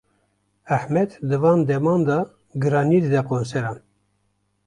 [0.75, 2.17] Ahmet di van deman de
[2.61, 3.77] giraniyê dide konseran.